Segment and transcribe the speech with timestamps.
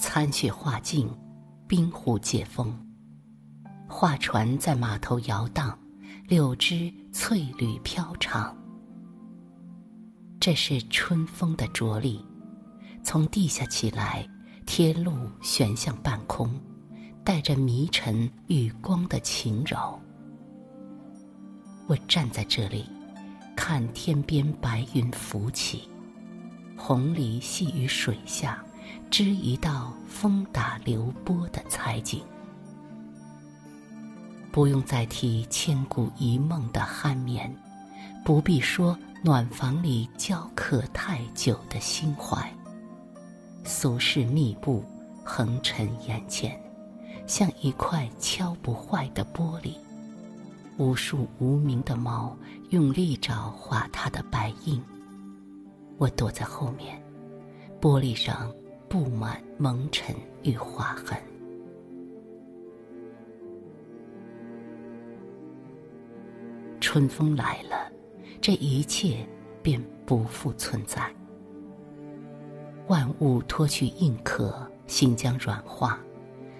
[0.00, 1.08] 残雪化尽，
[1.66, 2.72] 冰湖解封。
[3.88, 5.76] 画船在码头摇荡，
[6.26, 8.56] 柳枝翠缕飘长。
[10.40, 12.24] 这是春风的着力，
[13.02, 14.26] 从地下起来，
[14.66, 15.12] 天路
[15.42, 16.50] 悬向半空，
[17.28, 20.00] 带着迷尘与光的轻柔。
[21.86, 22.86] 我站在这里，
[23.54, 25.90] 看天边白云浮起，
[26.74, 28.64] 红梨系于水下。
[29.10, 32.22] 织一道风打流波的彩景，
[34.50, 37.54] 不用再提千古一梦的酣眠，
[38.24, 42.50] 不必说暖房里交渴太久的心怀。
[43.64, 44.82] 俗世密布，
[45.22, 46.58] 横陈眼前，
[47.28, 49.76] 像一块敲不坏的玻璃。
[50.78, 52.36] 无数无名的猫
[52.70, 54.82] 用利爪划它的白印，
[55.98, 57.00] 我躲在后面，
[57.80, 58.52] 玻璃上。
[58.90, 61.14] 布满蒙尘与划痕。
[66.80, 67.92] 春风来了，
[68.40, 69.28] 这一切
[69.62, 71.14] 便不复存在。
[72.86, 76.00] 万物脱去硬壳，心将软化。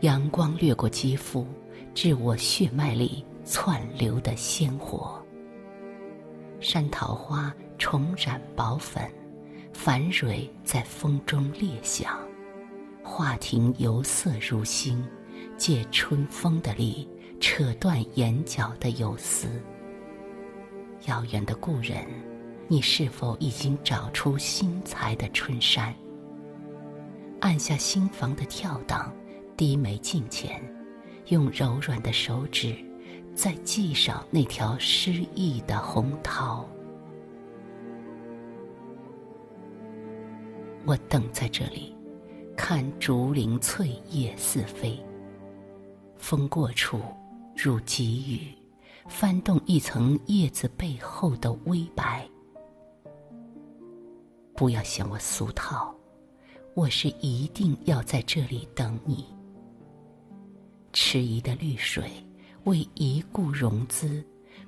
[0.00, 1.46] 阳光掠过肌肤，
[1.94, 5.20] 致我血脉里窜流的鲜活。
[6.60, 9.10] 山桃花重染薄粉。
[9.70, 12.18] 繁蕊在风中裂响，
[13.00, 15.04] 画亭油色如新，
[15.56, 19.46] 借春风的力，扯断眼角的游丝。
[21.06, 22.04] 遥远的故人，
[22.66, 25.94] 你是否已经找出新裁的春衫？
[27.40, 29.12] 按下心房的跳荡，
[29.58, 30.62] 低眉近前，
[31.30, 32.76] 用柔软的手指，
[33.34, 36.64] 再系上那条诗意的红桃。
[40.86, 41.92] 我等在这里，
[42.56, 44.96] 看竹林翠叶似飞。
[46.16, 47.00] 风过处，
[47.56, 48.54] 如急雨，
[49.08, 52.24] 翻动一层叶子背后的微白。
[54.54, 55.92] 不要嫌我俗套，
[56.74, 59.26] 我是一定要在这里等你。
[61.00, 62.10] 迟疑的绿水，
[62.64, 64.20] 为一顾融资，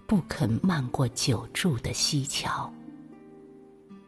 [0.07, 2.73] 不肯漫过久住的溪桥。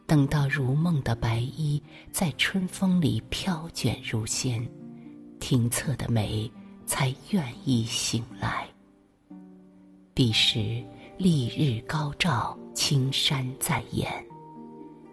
[0.07, 4.65] 等到如梦的白衣在春风里飘卷如仙，
[5.41, 6.49] 庭侧的梅
[6.85, 8.65] 才愿意醒来。
[10.13, 10.81] 彼时
[11.17, 14.09] 丽日高照，青山在眼，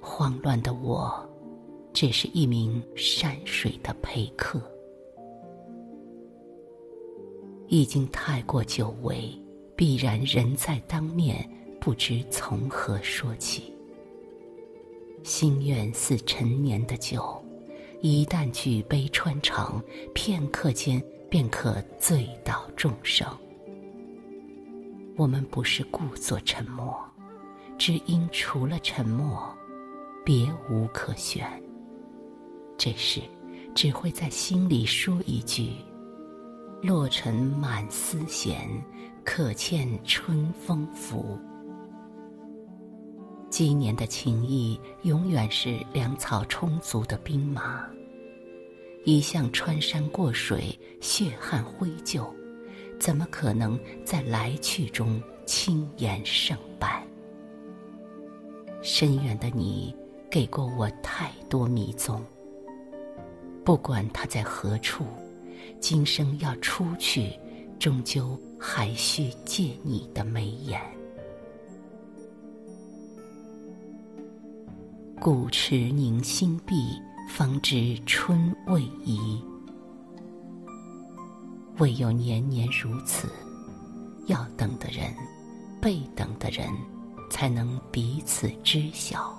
[0.00, 1.28] 慌乱的我，
[1.92, 4.62] 只是一名山水的陪客。
[7.70, 9.30] 已经太过久违，
[9.76, 11.48] 必然人在当面，
[11.80, 13.72] 不知从何说起。
[15.22, 17.40] 心愿似陈年的酒，
[18.00, 19.80] 一旦举杯穿肠，
[20.12, 23.24] 片刻间便可醉倒众生。
[25.16, 26.92] 我们不是故作沉默，
[27.78, 29.48] 只因除了沉默，
[30.24, 31.48] 别无可选。
[32.76, 33.20] 这时，
[33.76, 35.70] 只会在心里说一句
[36.82, 38.68] ：“落尘满丝弦，
[39.24, 41.38] 可欠春风拂。”
[43.50, 47.84] 今年的情谊，永远是粮草充足的兵马。
[49.04, 52.32] 一向穿山过水，血汗挥就，
[52.98, 57.04] 怎么可能在来去中轻言胜败？
[58.82, 59.94] 深远的你，
[60.30, 62.24] 给过我太多迷踪。
[63.64, 65.04] 不管他在何处，
[65.80, 67.32] 今生要出去，
[67.78, 70.80] 终究还需借你的眉眼。
[75.20, 76.74] 古池凝心碧，
[77.28, 79.42] 方知春未移。
[81.78, 83.28] 唯有年年如此，
[84.26, 85.14] 要等的人，
[85.80, 86.68] 被等的人，
[87.30, 89.34] 才能彼此知晓。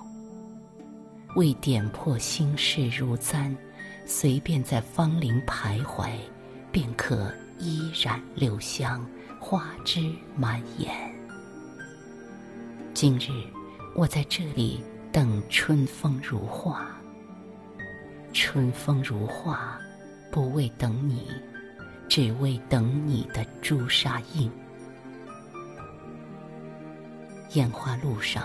[1.34, 3.56] 为点破心事如簪，
[4.04, 6.10] 随便在芳林徘徊，
[6.70, 9.04] 便可依然留香，
[9.40, 10.90] 花枝满眼。
[12.94, 13.30] 今日
[13.94, 14.84] 我在这里。
[15.12, 16.86] 等春风如画，
[18.32, 19.78] 春风如画，
[20.30, 21.26] 不为等你，
[22.08, 24.50] 只为等你的朱砂印。
[27.50, 28.42] 烟花路上，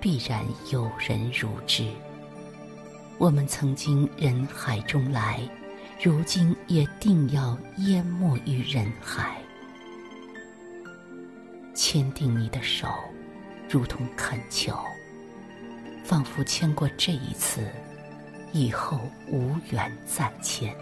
[0.00, 1.88] 必然有人如织。
[3.18, 5.40] 我们曾经人海中来，
[6.00, 9.36] 如今也定要淹没于人海。
[11.74, 12.86] 牵定你的手，
[13.68, 14.78] 如同恳求，
[16.04, 17.66] 仿佛牵过这一次，
[18.52, 20.72] 以后无缘再牵。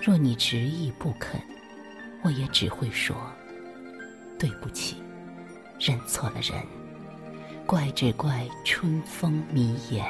[0.00, 1.40] 若你执意不肯，
[2.22, 3.16] 我也只会说
[4.36, 4.96] 对不起，
[5.78, 6.60] 认错了人，
[7.66, 10.04] 怪只怪春风迷眼。